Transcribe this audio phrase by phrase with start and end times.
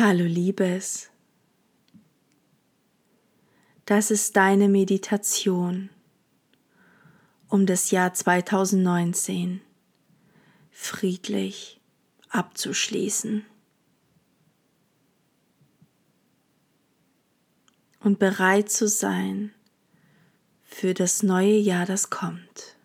[0.00, 1.10] Hallo Liebes.
[3.84, 5.90] Das ist deine Meditation,
[7.48, 9.60] um das Jahr 2019
[10.70, 11.80] friedlich
[12.28, 13.44] abzuschließen
[17.98, 19.52] und bereit zu sein
[20.62, 22.76] für das neue Jahr, das kommt.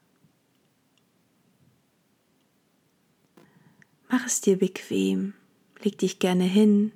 [4.09, 5.35] Mach es dir bequem,
[5.83, 6.91] leg dich gerne hin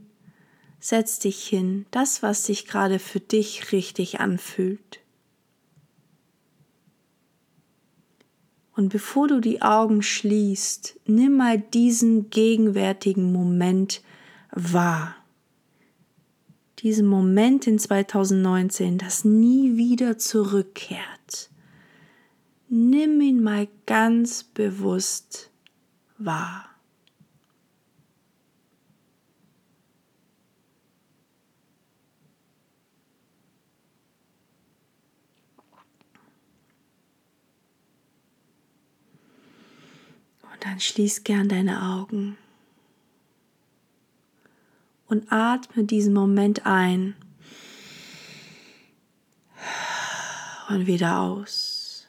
[0.79, 5.01] setz dich hin, das, was sich gerade für dich richtig anfühlt.
[8.75, 14.03] Und bevor du die Augen schließt, nimm mal diesen gegenwärtigen Moment
[14.51, 15.15] wahr.
[16.79, 21.49] Diesen Moment in 2019, das nie wieder zurückkehrt.
[22.69, 25.49] Nimm ihn mal ganz bewusst
[26.19, 26.76] wahr.
[40.67, 42.37] Dann schließ gern deine Augen
[45.07, 47.15] und atme diesen Moment ein
[50.67, 52.07] und wieder aus.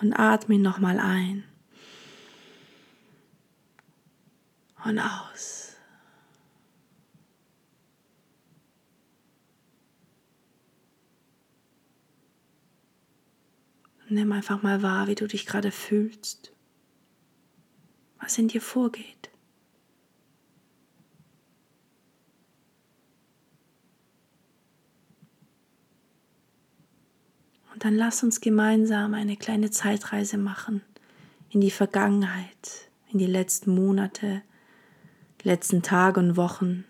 [0.00, 1.42] Und atme ihn nochmal ein
[4.84, 5.63] und aus.
[14.14, 16.52] Nimm einfach mal wahr, wie du dich gerade fühlst,
[18.20, 19.28] was in dir vorgeht.
[27.72, 30.82] Und dann lass uns gemeinsam eine kleine Zeitreise machen
[31.50, 34.42] in die Vergangenheit, in die letzten Monate,
[35.42, 36.84] letzten Tage und Wochen.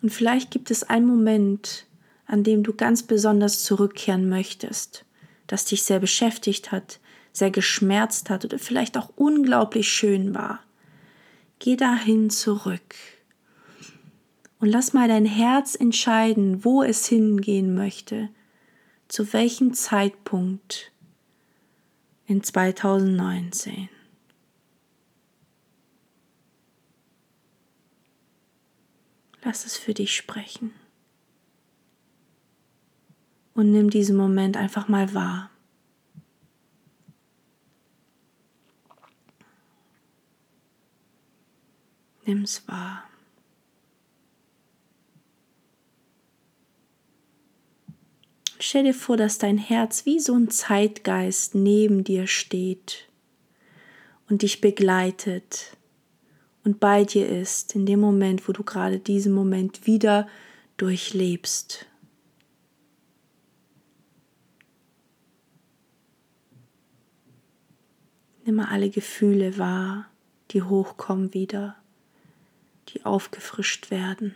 [0.00, 1.88] Und vielleicht gibt es einen Moment,
[2.26, 5.04] an dem du ganz besonders zurückkehren möchtest,
[5.46, 7.00] das dich sehr beschäftigt hat,
[7.32, 10.60] sehr geschmerzt hat oder vielleicht auch unglaublich schön war.
[11.58, 12.94] Geh dahin zurück
[14.60, 18.28] und lass mal dein Herz entscheiden, wo es hingehen möchte,
[19.08, 20.92] zu welchem Zeitpunkt
[22.26, 23.88] in 2019.
[29.42, 30.72] Lass es für dich sprechen
[33.54, 35.50] und nimm diesen Moment einfach mal wahr.
[42.26, 43.04] Nimm's wahr.
[48.58, 53.08] Stell dir vor, dass dein Herz wie so ein Zeitgeist neben dir steht
[54.28, 55.76] und dich begleitet
[56.64, 60.26] und bei dir ist in dem Moment, wo du gerade diesen Moment wieder
[60.78, 61.86] durchlebst.
[68.44, 70.10] Nimm mal alle Gefühle wahr,
[70.50, 71.76] die hochkommen wieder,
[72.90, 74.34] die aufgefrischt werden.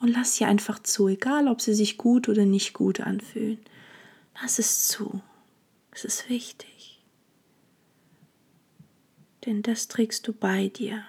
[0.00, 3.58] Und lass sie einfach zu, egal ob sie sich gut oder nicht gut anfühlen.
[4.40, 5.22] Lass es zu.
[5.92, 7.00] Es ist wichtig.
[9.46, 11.04] Denn das trägst du bei dir.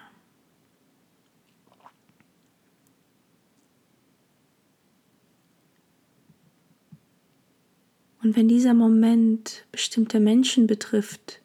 [8.22, 11.42] Und wenn dieser Moment bestimmte Menschen betrifft,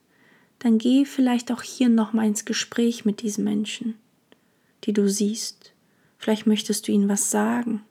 [0.60, 3.98] dann geh vielleicht auch hier nochmal ins Gespräch mit diesen Menschen,
[4.84, 5.74] die du siehst.
[6.18, 7.84] Vielleicht möchtest du ihnen was sagen.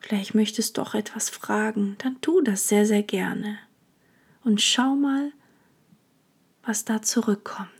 [0.00, 1.96] Vielleicht möchtest du auch etwas fragen.
[1.98, 3.58] Dann tu das sehr, sehr gerne.
[4.44, 5.32] Und schau mal,
[6.62, 7.75] was da zurückkommt.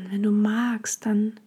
[0.00, 1.38] Und wenn du magst, dann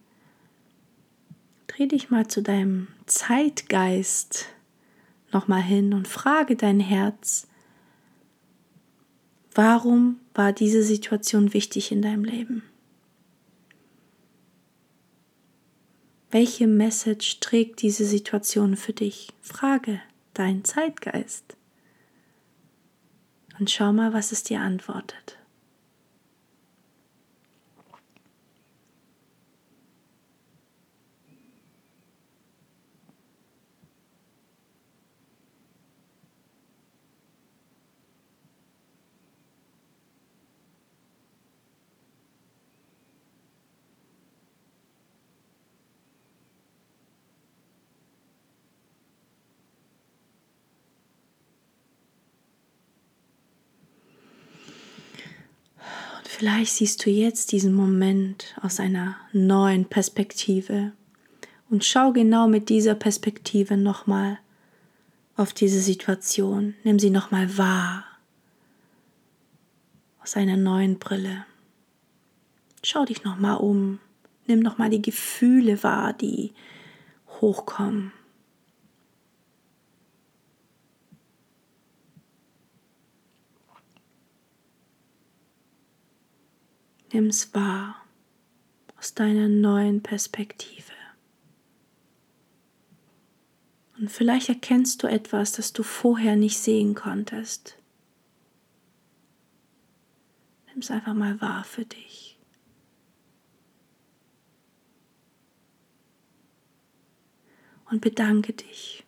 [1.65, 4.45] dreh dich mal zu deinem Zeitgeist
[5.31, 7.47] nochmal hin und frage dein Herz,
[9.55, 12.63] warum war diese Situation wichtig in deinem Leben?
[16.29, 19.29] Welche Message trägt diese Situation für dich?
[19.41, 19.99] Frage
[20.35, 21.57] dein Zeitgeist.
[23.59, 25.37] Und schau mal, was es dir antwortet.
[56.43, 60.91] Vielleicht siehst du jetzt diesen Moment aus einer neuen Perspektive
[61.69, 64.39] und schau genau mit dieser Perspektive nochmal
[65.37, 66.73] auf diese Situation.
[66.83, 68.03] Nimm sie nochmal wahr
[70.21, 71.45] aus einer neuen Brille.
[72.83, 73.99] Schau dich nochmal um.
[74.45, 76.51] Nimm nochmal die Gefühle wahr, die
[77.39, 78.11] hochkommen.
[87.13, 88.03] Nimm es wahr
[88.97, 90.91] aus deiner neuen Perspektive.
[93.99, 97.77] Und vielleicht erkennst du etwas, das du vorher nicht sehen konntest.
[100.65, 102.39] Nimm es einfach mal wahr für dich.
[107.91, 109.05] Und bedanke dich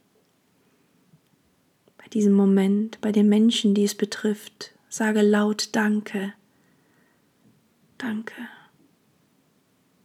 [1.98, 4.76] bei diesem Moment, bei den Menschen, die es betrifft.
[4.90, 6.36] Sage laut Danke.
[7.98, 8.34] Danke,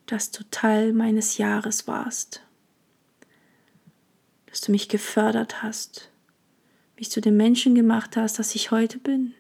[0.07, 2.43] dass du Teil meines Jahres warst,
[4.47, 6.11] dass du mich gefördert hast,
[6.97, 9.35] mich zu dem Menschen gemacht hast, das ich heute bin.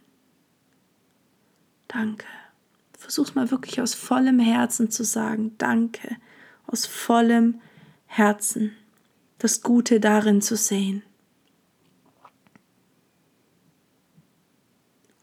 [1.88, 2.26] Danke.
[2.99, 6.17] Versuch's mal wirklich aus vollem Herzen zu sagen, danke,
[6.67, 7.61] aus vollem
[8.06, 8.76] Herzen,
[9.38, 11.03] das Gute darin zu sehen.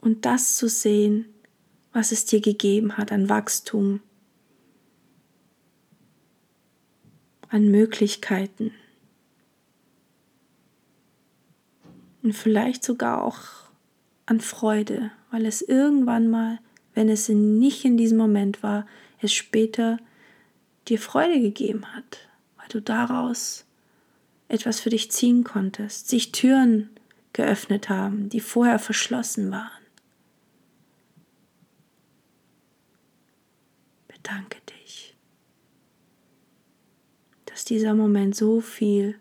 [0.02, 1.26] Und das zu sehen,
[1.98, 4.02] was es dir gegeben hat an Wachstum,
[7.50, 8.72] an Möglichkeiten
[12.22, 13.40] und vielleicht sogar auch
[14.28, 16.60] an Freude, weil es irgendwann mal,
[16.94, 18.86] wenn es nicht in diesem Moment war,
[19.20, 19.98] es später
[20.90, 23.66] dir Freude gegeben hat, weil du daraus
[24.50, 26.92] etwas für dich ziehen konntest, sich Türen
[27.34, 29.77] geöffnet haben, die vorher verschlossen waren.
[34.28, 35.16] Danke dich,
[37.46, 39.18] dass dieser Moment so viel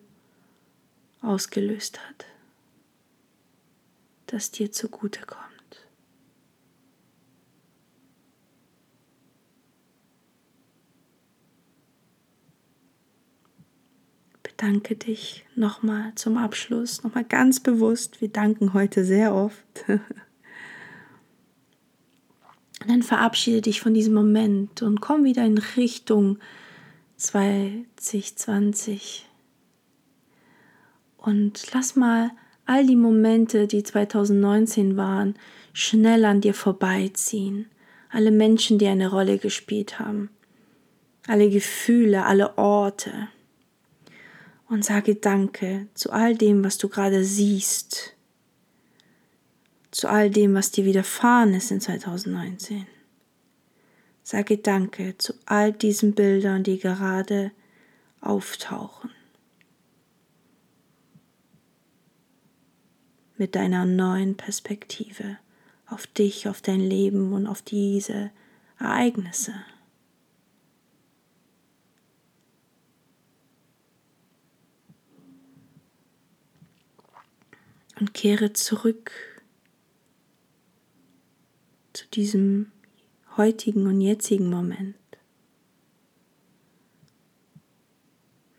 [1.21, 2.27] ausgelöst hat,
[4.27, 5.45] das dir zugute kommt.
[14.43, 18.21] Bedanke dich nochmal zum Abschluss, nochmal ganz bewusst.
[18.21, 19.85] Wir danken heute sehr oft.
[22.87, 26.39] Und dann verabschiede dich von diesem Moment und komm wieder in Richtung
[27.17, 29.27] 2020.
[31.17, 32.31] Und lass mal
[32.65, 35.35] all die Momente, die 2019 waren,
[35.73, 37.67] schnell an dir vorbeiziehen.
[38.09, 40.31] Alle Menschen, die eine Rolle gespielt haben.
[41.27, 43.27] Alle Gefühle, alle Orte.
[44.69, 48.16] Und sage Danke zu all dem, was du gerade siehst
[49.97, 52.87] zu all dem, was dir widerfahren ist in 2019.
[54.23, 57.51] Sage Danke zu all diesen Bildern, die gerade
[58.21, 59.09] auftauchen.
[63.39, 65.39] Mit deiner neuen Perspektive
[65.87, 68.31] auf dich, auf dein Leben und auf diese
[68.79, 69.55] Ereignisse.
[77.99, 79.36] Und kehre zurück
[81.97, 82.71] zu diesem
[83.39, 84.97] heutigen und jetzigen Moment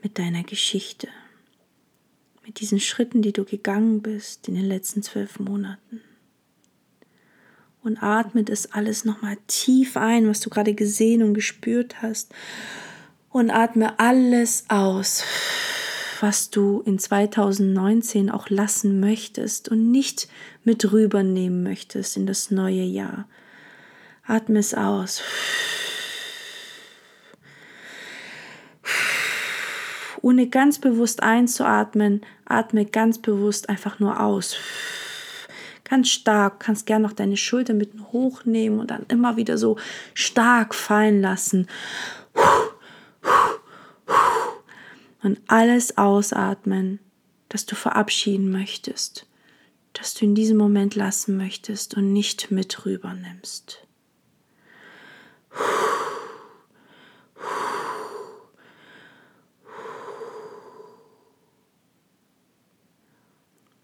[0.01, 1.08] mit deiner Geschichte,
[2.44, 6.01] mit diesen Schritten, die du gegangen bist in den letzten zwölf Monaten.
[7.84, 12.34] Und atme das alles nochmal tief ein, was du gerade gesehen und gespürt hast.
[13.29, 15.24] Und atme alles aus,
[16.21, 20.27] was du in 2019 auch lassen möchtest und nicht
[20.63, 23.27] mit rübernehmen möchtest in das neue Jahr.
[24.25, 25.21] Atme es aus.
[30.21, 34.57] Ohne ganz bewusst einzuatmen, atme ganz bewusst einfach nur aus.
[35.86, 39.77] Ganz stark, kannst gern noch deine Schulter mit hochnehmen und dann immer wieder so
[40.13, 41.67] stark fallen lassen
[45.24, 47.00] und alles ausatmen,
[47.50, 49.25] das du verabschieden möchtest,
[49.93, 53.86] das du in diesem Moment lassen möchtest und nicht mit rüber nimmst.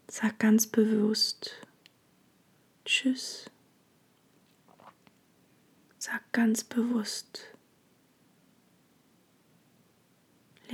[0.08, 1.56] Sag ganz bewusst
[2.84, 3.50] Tschüss.
[5.98, 7.53] Sag ganz bewusst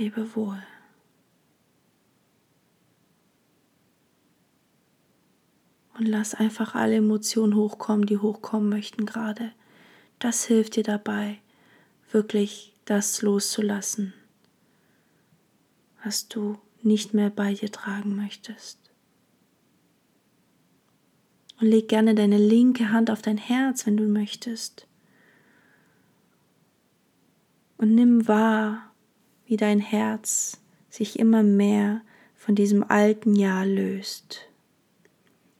[0.01, 0.57] Lebe wohl.
[5.93, 9.51] Und lass einfach alle Emotionen hochkommen, die hochkommen möchten gerade.
[10.17, 11.37] Das hilft dir dabei,
[12.11, 14.15] wirklich das loszulassen,
[16.03, 18.79] was du nicht mehr bei dir tragen möchtest.
[21.59, 24.87] Und leg gerne deine linke Hand auf dein Herz, wenn du möchtest.
[27.77, 28.90] Und nimm wahr,
[29.51, 31.99] wie dein Herz sich immer mehr
[32.37, 34.47] von diesem alten Jahr löst.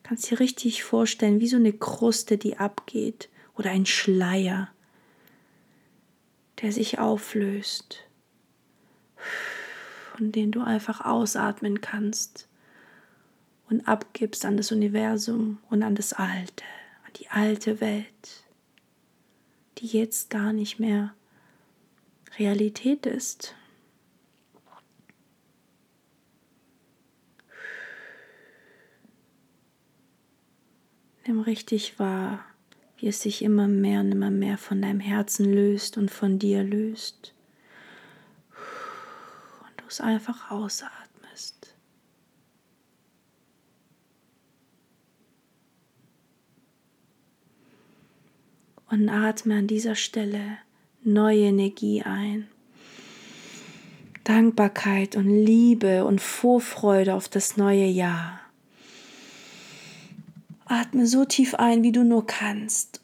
[0.02, 4.70] Kannst dir richtig vorstellen, wie so eine Kruste, die abgeht oder ein Schleier,
[6.62, 8.06] der sich auflöst,
[10.16, 12.48] von dem du einfach ausatmen kannst
[13.70, 16.64] und abgibst an das Universum und an das Alte,
[17.06, 18.46] an die alte Welt,
[19.80, 21.14] die jetzt gar nicht mehr
[22.40, 23.54] Realität ist.
[31.26, 32.44] Nimm richtig wahr,
[32.98, 36.64] wie es sich immer mehr und immer mehr von deinem Herzen löst und von dir
[36.64, 37.34] löst.
[39.62, 41.02] Und du es einfach ausatmest.
[48.92, 50.58] und atme an dieser Stelle
[51.04, 52.48] neue Energie ein.
[54.24, 58.41] Dankbarkeit und Liebe und Vorfreude auf das neue Jahr.
[60.72, 63.02] Atme so tief ein, wie du nur kannst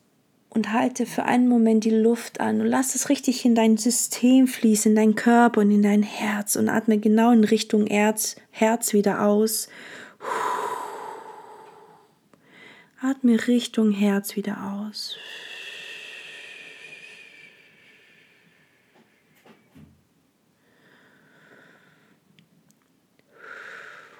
[0.47, 4.47] und halte für einen Moment die Luft an und lass es richtig in dein System
[4.47, 8.93] fließen, in deinen Körper und in dein Herz und atme genau in Richtung Herz, Herz
[8.93, 9.67] wieder aus.
[13.01, 15.17] Atme Richtung Herz wieder aus.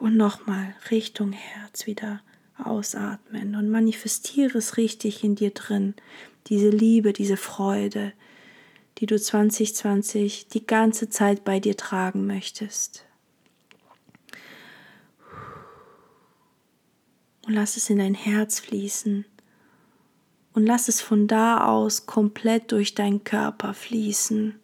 [0.01, 2.20] Und nochmal Richtung Herz wieder
[2.64, 5.96] ausatmen und manifestiere es richtig in dir drin.
[6.48, 8.14] Diese Liebe, diese Freude,
[8.98, 13.06] die du 2020 die ganze Zeit bei dir tragen möchtest.
[17.46, 19.26] Und lass es in dein Herz fließen.
[20.54, 24.56] Und lass es von da aus komplett durch deinen Körper fließen,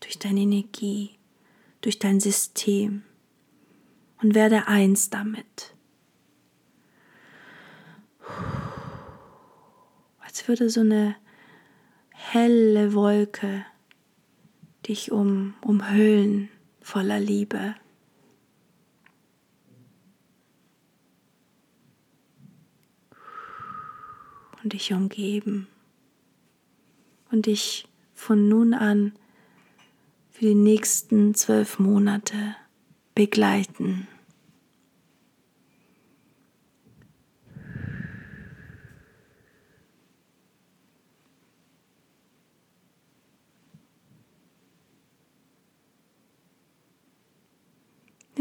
[0.00, 1.10] durch deine Energie,
[1.82, 3.02] durch dein System
[4.22, 5.75] und werde eins damit.
[10.36, 11.16] Als würde so eine
[12.10, 13.64] helle Wolke
[14.86, 16.50] dich um, umhüllen
[16.82, 17.74] voller Liebe.
[24.62, 25.68] Und dich umgeben.
[27.30, 29.14] Und dich von nun an
[30.32, 32.56] für die nächsten zwölf Monate
[33.14, 34.06] begleiten.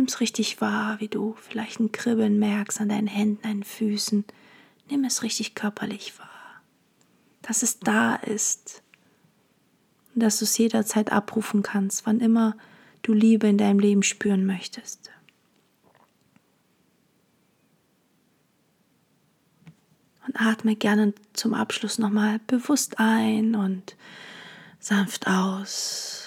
[0.06, 4.24] Nimm es richtig wahr, wie du vielleicht ein Kribbeln merkst an deinen Händen, deinen Füßen.
[4.88, 6.62] Nimm es richtig körperlich wahr,
[7.42, 8.84] dass es da ist
[10.14, 12.56] und dass du es jederzeit abrufen kannst, wann immer
[13.02, 15.10] du Liebe in deinem Leben spüren möchtest.
[20.28, 23.96] Und atme gerne zum Abschluss nochmal bewusst ein und
[24.80, 26.26] sanft aus.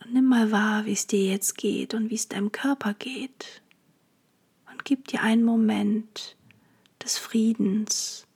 [0.13, 3.61] nimm mal wahr, wie es dir jetzt geht und wie es deinem Körper geht.
[4.71, 6.35] Und gib dir einen Moment
[7.03, 8.27] des Friedens,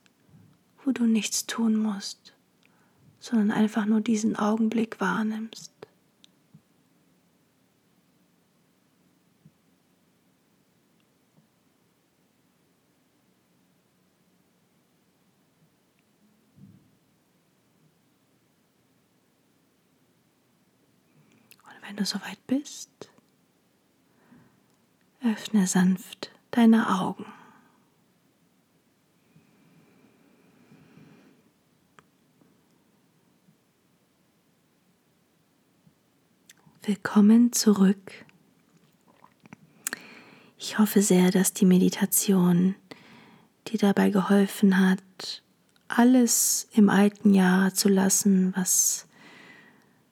[0.84, 2.36] wo du nichts tun musst
[3.26, 5.72] sondern einfach nur diesen Augenblick wahrnimmst.
[21.64, 22.90] Und wenn du soweit bist,
[25.22, 27.24] öffne sanft deine Augen.
[36.82, 38.26] Willkommen zurück.
[40.58, 42.74] Ich hoffe sehr, dass die Meditation
[43.68, 45.42] dir dabei geholfen hat,
[45.88, 49.05] alles im alten Jahr zu lassen, was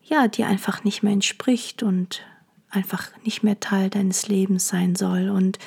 [0.04, 2.22] ja dir einfach nicht mehr entspricht und
[2.70, 5.30] einfach nicht mehr Teil deines Lebens sein soll.
[5.30, 5.58] Und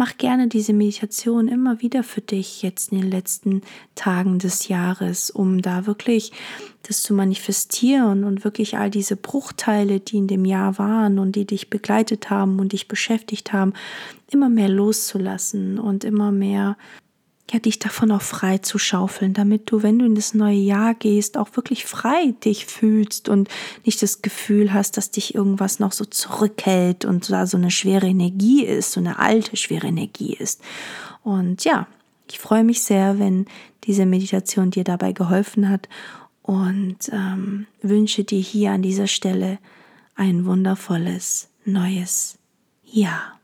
[0.00, 3.60] Mach gerne diese Meditation immer wieder für dich jetzt in den letzten
[3.94, 6.32] Tagen des Jahres, um da wirklich
[6.84, 11.44] das zu manifestieren und wirklich all diese Bruchteile, die in dem Jahr waren und die
[11.44, 13.74] dich begleitet haben und dich beschäftigt haben,
[14.30, 16.78] immer mehr loszulassen und immer mehr
[17.52, 20.94] ja, dich davon auch frei zu schaufeln, damit du, wenn du in das neue Jahr
[20.94, 23.48] gehst, auch wirklich frei dich fühlst und
[23.84, 28.06] nicht das Gefühl hast, dass dich irgendwas noch so zurückhält und da so eine schwere
[28.06, 30.60] Energie ist, so eine alte schwere Energie ist.
[31.24, 31.86] Und ja,
[32.28, 33.46] ich freue mich sehr, wenn
[33.84, 35.88] diese Meditation dir dabei geholfen hat
[36.42, 39.58] und ähm, wünsche dir hier an dieser Stelle
[40.14, 42.38] ein wundervolles neues
[42.84, 43.39] Jahr.